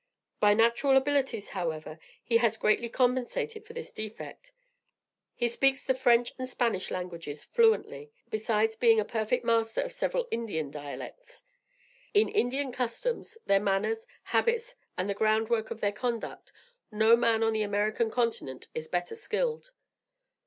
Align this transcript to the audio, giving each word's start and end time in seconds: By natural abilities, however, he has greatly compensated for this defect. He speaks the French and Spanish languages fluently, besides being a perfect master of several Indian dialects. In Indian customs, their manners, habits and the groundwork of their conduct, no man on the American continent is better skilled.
By 0.39 0.55
natural 0.55 0.97
abilities, 0.97 1.49
however, 1.49 1.99
he 2.23 2.37
has 2.37 2.57
greatly 2.57 2.89
compensated 2.89 3.63
for 3.67 3.73
this 3.73 3.91
defect. 3.93 4.51
He 5.35 5.47
speaks 5.47 5.85
the 5.85 5.93
French 5.93 6.33
and 6.39 6.49
Spanish 6.49 6.89
languages 6.89 7.43
fluently, 7.43 8.09
besides 8.31 8.75
being 8.75 8.99
a 8.99 9.05
perfect 9.05 9.45
master 9.45 9.79
of 9.81 9.91
several 9.91 10.27
Indian 10.31 10.71
dialects. 10.71 11.43
In 12.15 12.29
Indian 12.29 12.71
customs, 12.71 13.37
their 13.45 13.59
manners, 13.59 14.07
habits 14.23 14.73
and 14.97 15.07
the 15.07 15.13
groundwork 15.13 15.69
of 15.69 15.81
their 15.81 15.91
conduct, 15.93 16.51
no 16.91 17.15
man 17.15 17.43
on 17.43 17.53
the 17.53 17.61
American 17.61 18.09
continent 18.09 18.69
is 18.73 18.87
better 18.87 19.13
skilled. 19.13 19.71